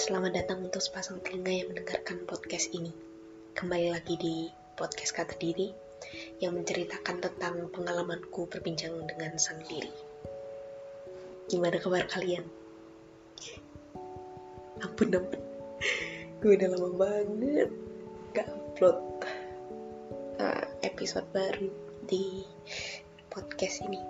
Selamat 0.00 0.32
datang 0.32 0.64
untuk 0.64 0.80
sepasang 0.80 1.20
telinga 1.20 1.52
yang 1.52 1.68
mendengarkan 1.68 2.24
podcast 2.24 2.72
ini. 2.72 2.88
Kembali 3.52 3.92
lagi 3.92 4.16
di 4.16 4.48
podcast 4.72 5.12
kata 5.12 5.36
diri 5.36 5.68
yang 6.40 6.56
menceritakan 6.56 7.20
tentang 7.20 7.68
pengalamanku 7.68 8.48
berbincang 8.48 8.96
dengan 9.04 9.36
sang 9.36 9.60
diri. 9.68 9.92
Gimana 11.52 11.76
kabar 11.76 12.08
kalian? 12.08 12.48
Ampun 14.80 15.12
ampun, 15.12 15.42
gue 16.40 16.50
udah 16.56 16.68
lama 16.72 16.90
banget 16.96 17.68
gak 18.32 18.48
upload 18.48 18.96
uh, 20.40 20.64
episode 20.80 21.28
baru 21.36 21.68
di 22.08 22.48
podcast 23.28 23.84
ini. 23.84 24.00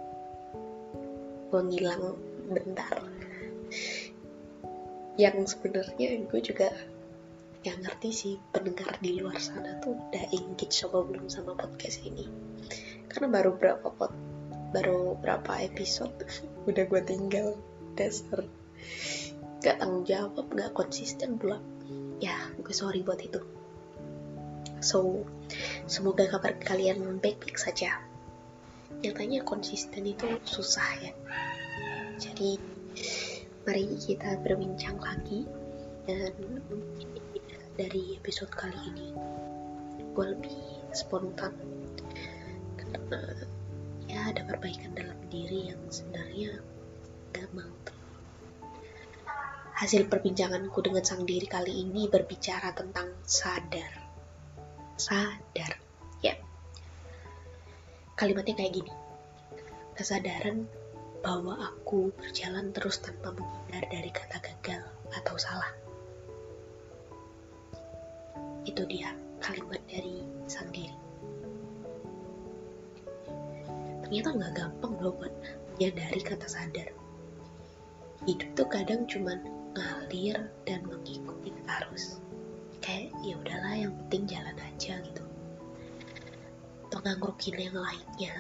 Gue 1.51 1.67
ngilang 1.67 2.15
bentar 2.47 3.03
yang 5.21 5.45
sebenarnya 5.45 6.25
gue 6.25 6.41
juga 6.41 6.73
yang 7.61 7.85
ngerti 7.85 8.09
sih 8.09 8.35
pendengar 8.57 8.97
di 9.05 9.21
luar 9.21 9.37
sana 9.37 9.77
tuh 9.85 9.93
udah 9.93 10.25
engage 10.33 10.81
apa 10.81 11.05
belum 11.05 11.29
sama 11.29 11.53
podcast 11.53 12.01
ini. 12.09 12.25
Karena 13.13 13.29
baru 13.29 13.53
berapa 13.53 13.85
pot 13.85 14.13
baru 14.73 15.21
berapa 15.21 15.61
episode 15.69 16.25
udah 16.69 16.85
gue 16.89 17.03
tinggal. 17.05 17.53
Dasar. 18.01 18.49
Gak 19.61 19.77
tanggung 19.83 20.09
jawab 20.09 20.49
gak 20.57 20.73
konsisten 20.73 21.37
pula. 21.37 21.61
Ya 22.17 22.49
gue 22.57 22.73
sorry 22.73 23.05
buat 23.05 23.21
itu. 23.21 23.45
So 24.81 25.29
semoga 25.85 26.33
kabar 26.33 26.57
kalian 26.57 27.21
baik-baik 27.21 27.61
saja. 27.61 28.01
Nyatanya 29.05 29.45
konsisten 29.45 30.09
itu 30.09 30.41
susah 30.49 30.89
ya. 31.05 31.13
Jadi 32.17 32.57
mari 33.69 33.85
kita 34.01 34.41
berbincang 34.41 34.97
lagi 35.01 35.45
dan 36.09 36.33
dari 37.77 38.17
episode 38.17 38.53
kali 38.53 38.77
ini 38.93 39.13
gue 40.17 40.27
lebih 40.37 40.61
spontan 40.97 41.53
karena 42.81 43.21
ya 44.09 44.33
ada 44.33 44.43
perbaikan 44.49 44.97
dalam 44.97 45.17
diri 45.29 45.71
yang 45.71 45.81
sebenarnya 45.93 46.59
gak 47.37 47.49
mau 47.55 47.71
hasil 49.81 50.13
perbincanganku 50.13 50.77
dengan 50.85 51.01
sang 51.01 51.25
diri 51.25 51.49
kali 51.49 51.89
ini 51.89 52.05
berbicara 52.05 52.77
tentang 52.77 53.17
sadar. 53.25 53.89
Sadar. 55.01 55.73
Ya. 56.21 56.37
Kalimatnya 58.13 58.61
kayak 58.61 58.77
gini. 58.77 58.93
Kesadaran 59.97 60.69
bahwa 61.21 61.57
aku 61.61 62.09
berjalan 62.17 62.73
terus 62.73 63.01
tanpa 63.05 63.33
menghindar 63.37 63.85
dari 63.93 64.11
kata 64.13 64.41
gagal 64.41 64.83
atau 65.13 65.37
salah. 65.37 65.73
Itu 68.65 68.85
dia 68.89 69.13
kalimat 69.41 69.81
dari 69.89 70.25
sang 70.49 70.69
diri. 70.73 70.97
Ternyata 74.05 74.29
nggak 74.37 74.55
gampang 74.57 74.95
loh 75.01 75.15
buat 75.17 75.35
menyadari 75.77 76.21
kata 76.25 76.49
sadar. 76.49 76.89
Hidup 78.29 78.51
tuh 78.53 78.69
kadang 78.69 79.09
cuman 79.09 79.41
ngalir 79.77 80.37
dan 80.69 80.85
mengikuti 80.85 81.55
arus. 81.81 82.21
Kayak 82.81 83.13
ya 83.23 83.37
udahlah 83.39 83.75
yang 83.77 83.93
penting 84.05 84.37
jalan 84.37 84.57
aja 84.57 84.99
gitu. 85.05 85.25
Atau 86.89 86.99
ngangrukin 87.05 87.57
yang 87.57 87.77
lainnya. 87.77 88.35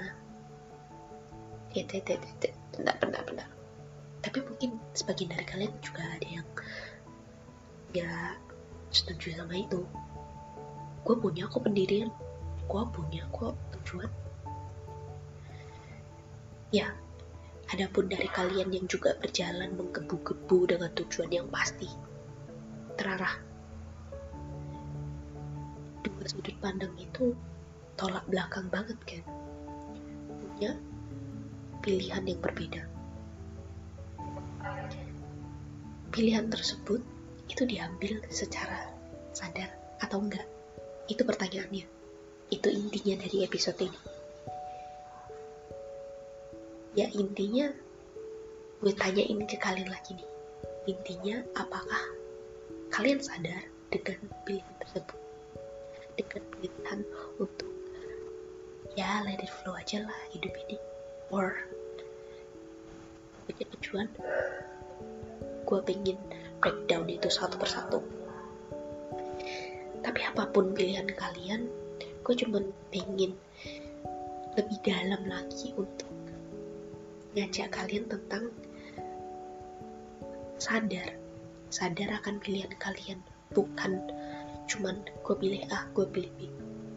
Ya, 1.70 1.86
bentar 2.80 2.96
bentar 2.96 3.22
bentar. 3.28 3.48
Tapi 4.24 4.38
mungkin 4.44 4.80
sebagian 4.96 5.32
dari 5.36 5.44
kalian 5.44 5.72
juga 5.84 6.02
ada 6.04 6.28
yang 6.28 6.48
gak 7.92 8.36
setuju 8.88 9.36
sama 9.36 9.60
itu. 9.60 9.84
Gue 11.04 11.16
punya 11.20 11.44
kok 11.48 11.64
pendirian. 11.64 12.08
Gue 12.64 12.82
punya 12.92 13.24
kok 13.32 13.56
tujuan. 13.76 14.08
Ya 16.72 16.92
adapun 17.70 18.10
dari 18.10 18.26
kalian 18.30 18.74
yang 18.74 18.86
juga 18.90 19.14
berjalan 19.18 19.76
menggebu-gebu 19.78 20.58
dengan 20.74 20.90
tujuan 20.96 21.30
yang 21.30 21.46
pasti 21.52 21.86
terarah. 22.98 23.38
Dua 26.02 26.24
sudut 26.26 26.56
pandang 26.58 26.92
itu 26.98 27.36
tolak 27.94 28.24
belakang 28.26 28.66
banget 28.72 28.98
kan 29.04 29.24
punya 30.40 30.72
pilihan 31.80 32.24
yang 32.28 32.40
berbeda. 32.44 32.82
Pilihan 36.12 36.46
tersebut 36.52 37.00
itu 37.48 37.62
diambil 37.64 38.20
secara 38.28 38.92
sadar 39.32 39.72
atau 40.04 40.20
enggak? 40.20 40.44
Itu 41.08 41.24
pertanyaannya. 41.24 41.86
Itu 42.52 42.68
intinya 42.68 43.24
dari 43.24 43.46
episode 43.46 43.80
ini. 43.80 44.00
Ya 46.98 47.06
intinya 47.14 47.70
gue 48.82 48.92
tanyain 48.92 49.40
ke 49.48 49.56
kalian 49.56 49.88
lagi 49.88 50.18
nih. 50.18 50.30
Intinya 50.90 51.36
apakah 51.56 52.02
kalian 52.92 53.22
sadar 53.22 53.62
dengan 53.88 54.18
pilihan 54.44 54.76
tersebut? 54.84 55.18
Dengan 56.18 56.42
pilihan 56.58 56.98
untuk 57.38 57.70
ya 58.98 59.22
let 59.22 59.38
it 59.38 59.48
flow 59.62 59.78
aja 59.78 60.02
lah 60.02 60.20
hidup 60.34 60.50
ini 60.66 60.76
or 61.30 61.54
punya 63.50 63.68
tujuan. 63.78 64.08
Gue 65.66 65.78
pengen 65.82 66.18
breakdown 66.62 67.06
itu 67.10 67.28
satu 67.30 67.58
persatu. 67.58 67.98
Tapi 70.00 70.20
apa 70.24 70.48
pun 70.48 70.72
pilihan 70.72 71.08
kalian 71.12 71.68
gue 72.20 72.34
cuma 72.36 72.62
pengen 72.92 73.34
lebih 74.54 74.78
dalam 74.84 75.22
lagi 75.26 75.72
untuk 75.74 76.10
ngajak 77.34 77.70
kalian 77.74 78.06
tentang 78.06 78.50
sadar. 80.58 81.16
Sadar 81.70 82.10
akan 82.22 82.42
pilihan 82.42 82.72
kalian. 82.78 83.22
Bukan 83.50 83.98
cuman 84.70 85.02
gue 85.26 85.34
pilih 85.34 85.62
A 85.74 85.90
gue 85.90 86.06
pilih 86.06 86.30
B. 86.38 86.46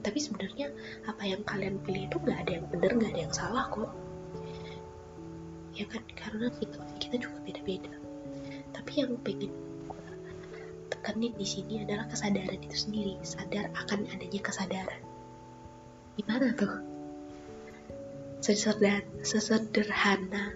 Tapi 0.04 0.20
sebenarnya 0.20 0.70
apa 1.10 1.24
yang 1.26 1.42
kalian 1.48 1.82
pilih 1.82 2.06
itu 2.06 2.18
nggak 2.22 2.40
ada 2.46 2.52
yang 2.62 2.66
benar 2.70 2.92
nggak 2.94 3.12
ada 3.16 3.22
yang 3.24 3.34
salah 3.34 3.66
kok 3.72 4.03
ya 5.74 5.86
kan 5.90 6.06
karena 6.14 6.54
situasi 6.62 6.96
kita 7.02 7.16
juga 7.18 7.38
beda-beda. 7.42 7.94
Tapi 8.74 8.92
yang 9.02 9.18
pengen 9.26 9.50
gue 9.90 10.06
tekanin 10.94 11.34
di 11.34 11.48
sini 11.48 11.82
adalah 11.82 12.06
kesadaran 12.10 12.62
itu 12.62 12.78
sendiri. 12.78 13.18
Sadar 13.26 13.74
akan 13.74 14.06
adanya 14.14 14.42
kesadaran. 14.42 15.02
Gimana 16.14 16.54
tuh? 16.54 16.74
Sesederhana, 18.44 19.08
sesederhana 19.26 20.54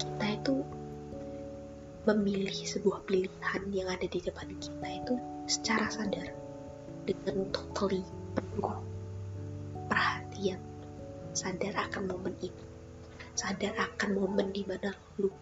kita 0.00 0.26
itu 0.34 0.56
memilih 2.02 2.56
sebuah 2.66 3.06
pilihan 3.06 3.62
yang 3.70 3.86
ada 3.86 4.06
di 4.08 4.18
depan 4.18 4.50
kita 4.58 4.88
itu 4.90 5.14
secara 5.46 5.86
sadar 5.92 6.26
dengan 7.06 7.46
totally 7.54 8.02
penuh 8.34 8.82
perhatian. 9.86 10.58
Sadar 11.36 11.76
akan 11.86 12.10
momen 12.10 12.34
itu 12.42 12.71
sadar 13.32 13.72
akan 13.76 14.10
momen 14.12 14.52
di 14.52 14.62
mana 14.68 14.92
lu 15.16 15.32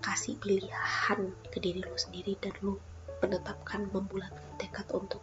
kasih 0.00 0.36
pilihan 0.40 1.20
ke 1.48 1.56
diri 1.60 1.80
lu 1.80 1.96
sendiri 1.96 2.36
dan 2.40 2.52
lu 2.60 2.76
menetapkan 3.20 3.88
membulatkan 3.92 4.56
tekad 4.56 4.88
untuk 4.92 5.20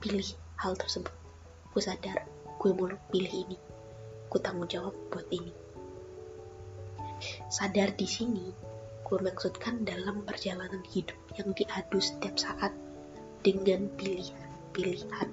pilih 0.00 0.24
hal 0.60 0.76
tersebut. 0.76 1.12
Gue 1.72 1.82
sadar 1.84 2.24
gue 2.60 2.70
mau 2.72 2.88
pilih 3.12 3.34
ini. 3.48 3.58
Gue 4.28 4.40
tanggung 4.40 4.68
jawab 4.68 4.92
buat 5.12 5.28
ini. 5.32 5.52
Sadar 7.48 7.92
di 7.96 8.08
sini 8.08 8.52
gue 9.04 9.18
maksudkan 9.20 9.84
dalam 9.84 10.24
perjalanan 10.24 10.80
hidup 10.92 11.16
yang 11.36 11.52
diadu 11.52 12.00
setiap 12.00 12.36
saat 12.40 12.72
dengan 13.44 13.88
pilihan-pilihan. 14.00 15.28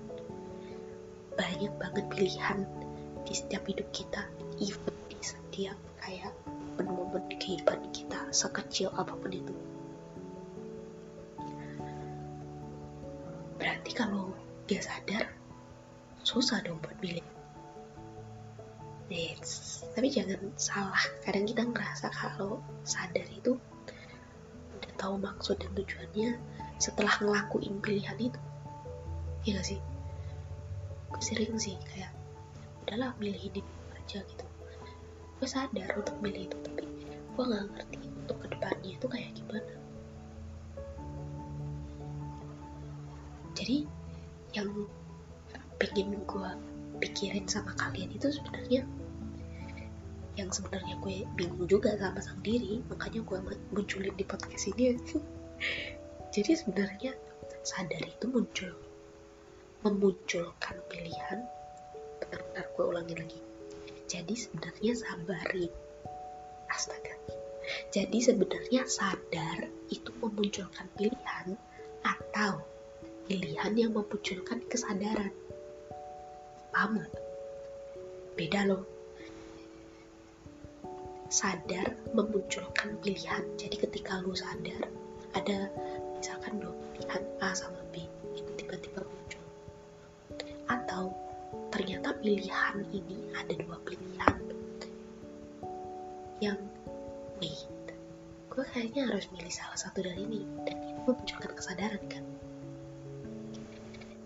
Banyak 1.35 1.73
banget 1.79 2.05
pilihan 2.11 2.67
di 3.23 3.33
setiap 3.33 3.63
hidup 3.63 3.87
kita 3.95 4.27
even 4.59 5.00
setiap 5.51 5.75
kayak 5.99 6.31
momen-momen 6.79 7.27
kehidupan 7.35 7.83
kita 7.91 8.23
sekecil 8.31 8.87
apa 8.95 9.11
pun 9.19 9.35
itu. 9.35 9.51
Berarti 13.59 13.91
kalau 13.91 14.31
dia 14.63 14.79
sadar 14.79 15.27
susah 16.23 16.63
dong 16.63 16.79
buat 16.79 16.95
pilih 17.03 17.19
Yes. 19.11 19.83
tapi 19.91 20.07
jangan 20.07 20.39
salah. 20.55 21.03
Kadang 21.19 21.43
kita 21.43 21.67
ngerasa 21.67 22.07
kalau 22.15 22.63
sadar 22.87 23.27
itu 23.27 23.59
udah 24.79 24.91
tahu 24.95 25.19
maksud 25.19 25.59
dan 25.59 25.75
tujuannya 25.75 26.39
setelah 26.79 27.11
ngelakuin 27.19 27.75
pilihan 27.83 28.15
itu 28.15 28.39
ya 29.43 29.59
gak 29.59 29.67
sih? 29.67 29.83
Gue 31.11 31.19
sering 31.19 31.59
sih 31.59 31.75
kayak 31.91 32.15
udahlah 32.87 33.11
milih 33.19 33.51
ini 33.51 33.59
aja 33.99 34.23
gitu 34.23 34.50
gue 35.41 35.49
sadar 35.49 35.89
untuk 35.97 36.13
milih 36.21 36.45
itu 36.45 36.57
tapi 36.61 36.85
gue 37.33 37.43
nggak 37.49 37.65
ngerti 37.73 37.97
untuk 38.13 38.37
ke 38.45 38.47
depannya 38.53 38.89
itu 38.93 39.05
kayak 39.09 39.33
gimana. 39.33 39.73
Jadi 43.57 43.77
yang 44.53 44.69
pengen 45.81 46.21
gue 46.29 46.49
pikirin 47.01 47.49
sama 47.49 47.73
kalian 47.73 48.13
itu 48.13 48.29
sebenarnya 48.29 48.85
yang 50.37 50.49
sebenarnya 50.53 50.93
gue 51.01 51.25
bingung 51.33 51.65
juga 51.65 51.97
sama 51.97 52.21
sang 52.21 52.37
diri 52.45 52.85
makanya 52.93 53.25
gue 53.25 53.37
munculin 53.73 54.13
di 54.13 54.21
podcast 54.21 54.69
ini. 54.77 54.93
Jadi 56.37 56.53
sebenarnya 56.53 57.17
sadar 57.65 58.05
itu 58.05 58.29
muncul 58.29 58.77
memunculkan 59.81 60.77
pilihan. 60.85 61.49
Benar-benar 62.21 62.65
gue 62.77 62.85
ulangi 62.85 63.15
lagi 63.17 63.41
jadi 64.11 64.35
sebenarnya 64.35 64.91
sabari 64.99 65.71
astaga. 66.67 67.15
Jadi 67.95 68.19
sebenarnya 68.19 68.83
sadar 68.83 69.71
itu 69.87 70.11
memunculkan 70.19 70.91
pilihan 70.99 71.55
atau 72.03 72.59
pilihan 73.31 73.71
yang 73.71 73.95
memunculkan 73.95 74.59
kesadaran. 74.67 75.31
Paham 76.75 76.99
gak? 76.99 77.13
beda 78.35 78.67
loh. 78.67 78.83
Sadar 81.31 81.95
memunculkan 82.11 82.99
pilihan. 82.99 83.47
Jadi 83.55 83.79
ketika 83.79 84.19
lu 84.19 84.35
sadar 84.35 84.91
ada 85.39 85.71
misalkan 86.19 86.59
dua 86.59 86.75
pilihan 86.99 87.23
A 87.39 87.55
sama 87.55 87.79
B 87.95 88.10
pilihan 92.21 92.75
ini 92.93 93.17
ada 93.35 93.53
dua 93.57 93.77
pilihan. 93.83 94.39
Yang 96.41 96.59
wait 97.41 97.67
gue 98.51 98.63
kayaknya 98.75 99.07
harus 99.09 99.25
milih 99.33 99.53
salah 99.53 99.77
satu 99.77 100.05
dari 100.05 100.23
ini. 100.23 100.41
Dan 100.63 100.77
ini 100.85 101.01
memunculkan 101.03 101.51
kesadaran 101.57 102.03
kan? 102.07 102.23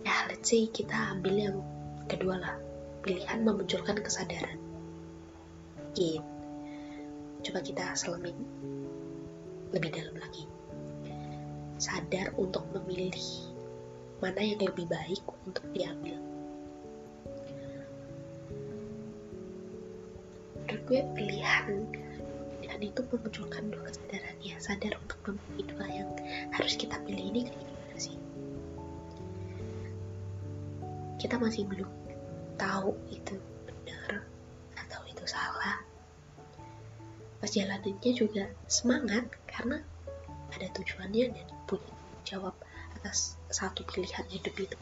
Ya 0.06 0.28
let's 0.30 0.52
say 0.52 0.68
kita 0.70 0.94
ambil 1.18 1.36
yang 1.40 1.58
kedua 2.12 2.36
lah. 2.38 2.56
Pilihan 3.02 3.42
memunculkan 3.42 3.98
kesadaran. 4.04 4.60
Gitu 5.96 6.36
coba 7.46 7.62
kita 7.62 7.94
selemin 7.94 8.34
lebih 9.70 9.94
dalam 9.94 10.18
lagi. 10.18 10.50
Sadar 11.78 12.34
untuk 12.42 12.66
memilih 12.74 13.54
mana 14.18 14.42
yang 14.42 14.58
lebih 14.66 14.90
baik 14.90 15.22
untuk 15.46 15.62
diambil. 15.70 16.18
Gue 20.86 21.02
pilihan 21.18 21.86
pilihan 22.62 22.82
itu 22.82 23.02
memunculkan 23.10 23.74
dua 23.74 23.90
kesadaran 23.90 24.38
ya 24.42 24.58
sadar 24.62 24.94
untuk 25.02 25.18
memilih 25.26 25.66
dua 25.74 25.86
yang 25.90 26.10
harus 26.54 26.74
kita 26.78 26.98
pilih 27.06 27.26
ini 27.34 27.42
kayak 27.50 27.62
gimana 27.62 27.98
sih? 27.98 28.18
Kita 31.22 31.42
masih 31.42 31.66
belum 31.66 31.90
tahu 32.58 32.94
itu 33.10 33.38
benar 33.70 34.26
atau 34.78 35.02
itu 35.10 35.26
salah 35.30 35.82
perjalanannya 37.46 38.12
juga 38.18 38.50
semangat 38.66 39.30
karena 39.46 39.78
ada 40.58 40.68
tujuannya 40.74 41.30
dan 41.38 41.48
punya 41.70 41.94
jawab 42.26 42.58
atas 42.98 43.38
satu 43.54 43.86
pilihan 43.86 44.26
hidup 44.34 44.58
itu. 44.58 44.78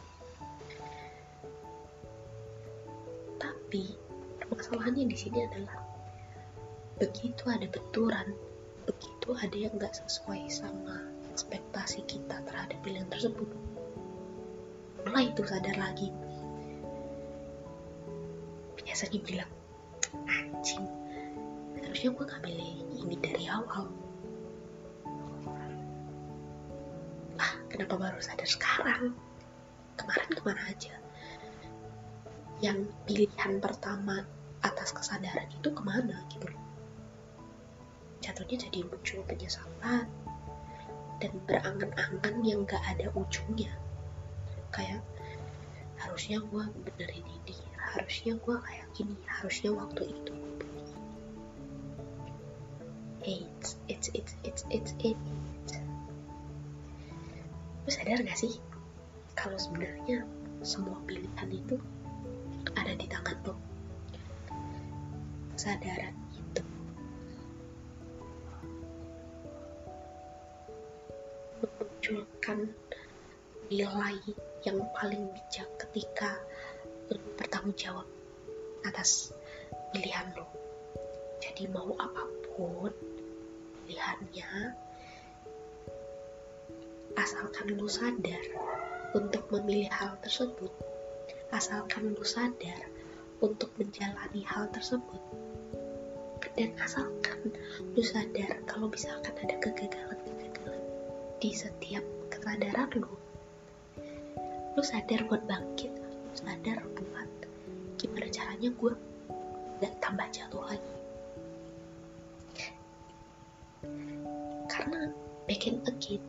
Tapi 3.36 3.84
permasalahannya 4.40 5.04
di 5.04 5.16
sini 5.16 5.44
adalah 5.44 5.83
begitu 6.94 7.42
ada 7.50 7.66
benturan, 7.66 8.38
begitu 8.86 9.28
ada 9.34 9.56
yang 9.58 9.74
nggak 9.74 9.90
sesuai 9.98 10.46
sama 10.46 11.02
ekspektasi 11.34 12.06
kita 12.06 12.38
terhadap 12.46 12.78
pilihan 12.86 13.10
tersebut, 13.10 13.50
mulai 15.02 15.34
itu 15.34 15.42
sadar 15.42 15.74
lagi. 15.74 16.14
Biasanya 18.78 19.18
bilang, 19.26 19.50
anjing, 20.30 20.86
harusnya 21.82 22.14
gue 22.14 22.24
ngambil 22.30 22.56
ini 22.94 23.16
dari 23.18 23.44
awal. 23.50 23.90
Ah 27.42 27.52
kenapa 27.66 27.98
baru 27.98 28.22
sadar 28.22 28.46
sekarang? 28.46 29.18
Kemarin 29.98 30.30
ke 30.30 30.42
mana 30.46 30.62
aja? 30.70 30.94
Yang 32.62 32.86
pilihan 33.02 33.58
pertama 33.58 34.22
atas 34.62 34.94
kesadaran 34.94 35.50
itu 35.50 35.74
ke 35.74 35.82
mana 35.82 36.22
gitu 36.30 36.46
loh 36.46 36.73
jatuhnya 38.24 38.56
jadi 38.56 38.80
muncul 38.88 39.20
penyesalan 39.28 40.08
dan 41.20 41.32
berangan-angan 41.44 42.40
yang 42.40 42.64
gak 42.64 42.80
ada 42.88 43.12
ujungnya. 43.12 43.76
Kayak 44.72 45.04
harusnya 46.00 46.40
gue 46.40 46.64
benerin 46.84 47.26
ini 47.44 47.56
harusnya 47.94 48.34
gue 48.40 48.56
kayak 48.58 48.86
gini 48.92 49.16
harusnya 49.24 49.70
waktu 49.70 50.10
itu 50.10 50.34
it's 53.24 53.80
it's 53.88 54.08
it's 54.12 54.34
it's 54.44 54.62
it's 54.68 54.92
it 55.00 55.16
lu 57.84 57.90
sadar 57.92 58.20
gak 58.20 58.36
sih 58.36 58.60
kalau 59.32 59.56
sebenarnya 59.56 60.24
semua 60.60 60.96
pilihan 61.08 61.48
itu 61.52 61.76
ada 62.76 62.96
di 62.96 63.04
tangan 63.04 63.36
lo? 63.44 63.54
Kesadaran 65.52 66.16
memunculkan 72.14 72.70
nilai 73.74 74.14
yang 74.62 74.78
paling 74.94 75.26
bijak 75.34 75.66
ketika 75.82 76.38
lo 77.10 77.18
bertanggung 77.34 77.74
jawab 77.74 78.06
atas 78.86 79.34
pilihan 79.90 80.30
lo. 80.38 80.46
Jadi 81.42 81.66
mau 81.74 81.90
apa 81.98 82.22
pun 82.54 82.94
pilihannya 83.82 84.78
asalkan 87.18 87.74
lu 87.74 87.90
sadar 87.90 88.42
untuk 89.18 89.42
memilih 89.50 89.90
hal 89.90 90.14
tersebut. 90.22 90.70
Asalkan 91.50 92.14
lu 92.14 92.22
sadar 92.22 92.78
untuk 93.42 93.74
menjalani 93.74 94.46
hal 94.46 94.70
tersebut. 94.70 95.18
Dan 96.54 96.78
asalkan 96.78 97.50
lu 97.98 98.02
sadar 98.06 98.62
kalau 98.70 98.86
misalkan 98.86 99.34
ada 99.42 99.58
kegagalan-kegagalan 99.58 100.13
di 101.44 101.52
setiap 101.52 102.00
kesadaran 102.32 102.88
lu 102.96 103.12
lu 104.72 104.80
sadar 104.80 105.28
buat 105.28 105.44
bangkit 105.44 105.92
lu 105.92 106.32
sadar 106.32 106.80
buat 106.96 107.28
gimana 108.00 108.32
caranya 108.32 108.72
gue 108.72 108.92
gak 109.84 109.92
tambah 110.00 110.24
jatuh 110.32 110.64
lagi. 110.64 110.96
Karena 114.72 115.12
begin 115.44 115.84
again 115.84 116.24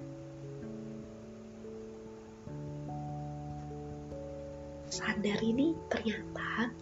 sadar 4.92 5.40
ini 5.40 5.80
ternyata 5.88 6.76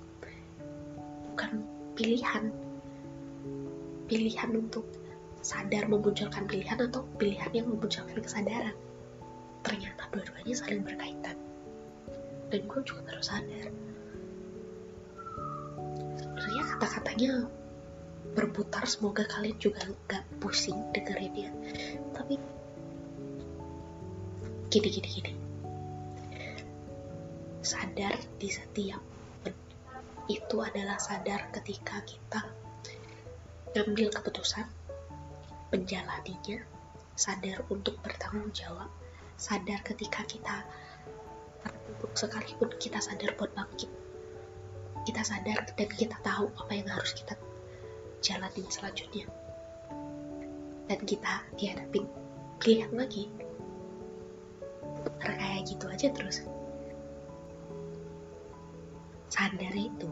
bukan 1.29 1.61
pilihan. 1.93 2.49
Pilihan 4.09 4.49
untuk 4.57 4.89
sadar 5.43 5.91
memunculkan 5.91 6.47
pilihan 6.47 6.79
atau 6.79 7.03
pilihan 7.19 7.51
yang 7.51 7.67
memunculkan 7.67 8.15
kesadaran. 8.23 8.73
Ternyata 9.61 10.07
dua-duanya 10.09 10.55
saling 10.55 10.81
berkaitan. 10.87 11.35
Dan 12.47 12.61
gue 12.63 12.81
juga 12.87 13.01
baru 13.11 13.23
sadar. 13.23 13.67
Sebenarnya 16.15 16.63
kata-katanya 16.75 17.31
berputar 18.33 18.87
semoga 18.89 19.27
kalian 19.29 19.59
juga 19.61 19.85
gak 20.09 20.25
pusing 20.41 20.75
dengerinnya 20.95 21.53
tapi 22.17 22.39
gini 24.73 24.87
gini 24.89 25.09
gini. 25.11 25.31
Sadar 27.61 28.15
di 28.41 28.49
setiap 28.49 29.03
itu 30.31 30.55
adalah 30.63 30.97
sadar 30.97 31.51
ketika 31.53 32.01
kita 32.07 32.41
ngambil 33.75 34.09
keputusan 34.09 34.65
menjalaninya 35.73 36.61
sadar 37.17 37.65
untuk 37.73 37.97
bertanggung 38.05 38.53
jawab 38.53 38.93
sadar 39.35 39.81
ketika 39.81 40.21
kita 40.29 40.61
sekalipun 42.13 42.69
kita 42.77 43.01
sadar 43.01 43.33
buat 43.33 43.49
bangkit 43.57 43.89
kita 45.03 45.19
sadar 45.25 45.67
dan 45.75 45.89
kita 45.91 46.15
tahu 46.23 46.47
apa 46.55 46.71
yang 46.71 46.87
harus 46.87 47.11
kita 47.11 47.35
jalanin 48.23 48.67
selanjutnya. 48.71 49.27
Dan 50.87 50.99
kita 51.03 51.43
dihadapin 51.59 52.07
pilihan 52.63 52.91
lagi. 52.95 53.27
Putar 55.03 55.35
kayak 55.35 55.67
gitu 55.67 55.85
aja 55.91 56.07
terus. 56.15 56.47
Sadar 59.27 59.75
itu 59.75 60.07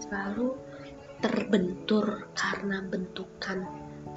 selalu 0.00 0.56
terbentur 1.20 2.32
karena 2.32 2.80
bentukan 2.80 3.68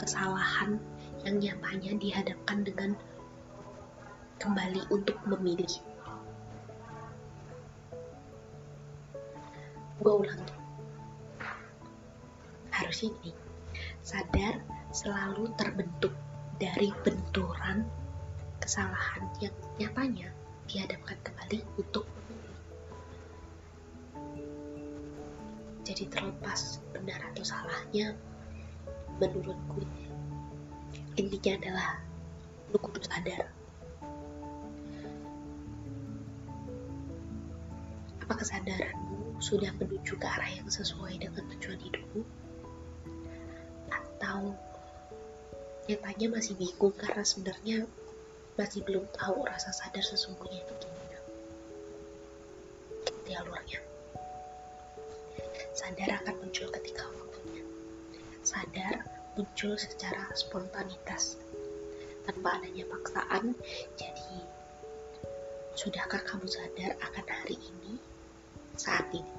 kesalahan 0.04 0.84
yang 1.24 1.40
nyatanya 1.40 1.96
dihadapkan 1.96 2.68
dengan 2.68 2.92
kembali 4.44 4.84
untuk 4.92 5.16
memilih. 5.24 5.72
Gue 10.04 10.14
ulang, 10.28 10.44
Harus 12.76 13.08
ini. 13.08 13.32
Sadar 14.04 14.60
selalu 14.92 15.48
terbentuk 15.56 16.12
dari 16.60 16.92
benturan 17.08 17.88
kesalahan 18.60 19.24
yang 19.40 19.56
nyatanya 19.80 20.28
dihadapkan 20.68 21.16
kembali 21.24 21.64
untuk 21.80 22.04
memilih. 22.04 22.60
Jadi 25.88 26.04
terlepas 26.12 26.84
benar 26.92 27.24
atau 27.32 27.44
salahnya, 27.48 28.12
menurut 29.32 29.60
gue 29.72 29.88
intinya 31.14 31.54
adalah 31.62 31.90
lu 32.74 32.78
kudu 32.82 33.00
sadar. 33.06 33.46
Apa 38.26 38.34
kesadaranmu 38.40 39.38
sudah 39.38 39.70
menuju 39.78 40.18
ke 40.18 40.26
arah 40.26 40.50
yang 40.50 40.66
sesuai 40.66 41.22
dengan 41.22 41.46
tujuan 41.54 41.78
hidupmu? 41.78 42.22
Atau 43.94 44.58
nyatanya 45.86 46.28
masih 46.34 46.58
bingung 46.58 46.96
karena 46.98 47.22
sebenarnya 47.22 47.86
masih 48.58 48.82
belum 48.88 49.06
tahu 49.14 49.46
rasa 49.46 49.70
sadar 49.70 50.02
sesungguhnya 50.02 50.66
itu 50.66 50.74
gimana? 50.82 51.20
Di 53.22 53.32
alurnya. 53.38 53.80
Sadar 55.78 56.10
akan 56.26 56.36
muncul 56.42 56.74
ketika 56.74 57.06
waktunya. 57.06 57.62
Sadar 58.42 59.13
muncul 59.34 59.74
secara 59.74 60.30
spontanitas 60.38 61.42
tanpa 62.24 62.62
adanya 62.62 62.86
paksaan. 62.86 63.58
Jadi 63.98 64.34
sudahkah 65.74 66.22
kamu 66.22 66.46
sadar 66.46 66.94
akan 67.02 67.26
hari 67.28 67.58
ini 67.58 67.98
saat 68.78 69.10
ini? 69.10 69.34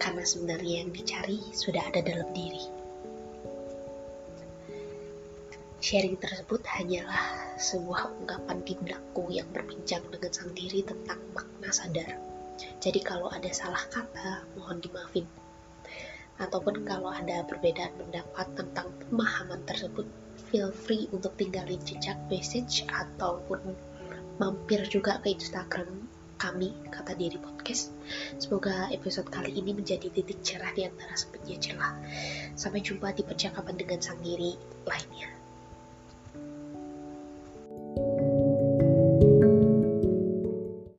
Karena 0.00 0.24
sebenarnya 0.24 0.86
yang 0.86 0.90
dicari 0.94 1.38
sudah 1.52 1.82
ada 1.84 2.00
dalam 2.00 2.30
diri. 2.32 2.64
Sharing 5.78 6.18
tersebut 6.18 6.64
hanyalah 6.66 7.54
sebuah 7.54 8.10
ungkapan 8.18 8.58
tindakku 8.66 9.30
yang 9.30 9.46
berbincang 9.54 10.02
dengan 10.10 10.32
sang 10.34 10.50
diri 10.50 10.82
tentang 10.82 11.22
makna 11.30 11.70
sadar. 11.70 12.18
Jadi 12.82 12.98
kalau 13.02 13.30
ada 13.30 13.46
salah 13.54 13.82
kata 13.86 14.42
mohon 14.58 14.82
dimaafin 14.82 15.26
ataupun 16.38 16.86
kalau 16.86 17.10
ada 17.10 17.42
perbedaan 17.46 17.94
pendapat 17.98 18.46
tentang 18.54 18.88
pemahaman 19.06 19.62
tersebut 19.66 20.06
feel 20.48 20.70
free 20.70 21.10
untuk 21.10 21.34
tinggalin 21.36 21.78
jejak 21.82 22.16
message 22.30 22.86
ataupun 22.88 23.74
mampir 24.38 24.86
juga 24.86 25.18
ke 25.20 25.34
Instagram 25.34 26.06
kami 26.38 26.70
kata 26.94 27.18
diri 27.18 27.34
podcast. 27.42 27.90
Semoga 28.38 28.86
episode 28.94 29.26
kali 29.26 29.58
ini 29.58 29.74
menjadi 29.74 30.06
titik 30.06 30.38
cerah 30.46 30.70
di 30.70 30.86
antara 30.86 31.18
sempitnya 31.18 31.58
celah. 31.58 31.98
Sampai 32.54 32.78
jumpa 32.78 33.10
di 33.10 33.26
percakapan 33.26 33.74
dengan 33.74 33.98
sang 33.98 34.22
diri 34.22 34.54
lainnya 34.86 35.37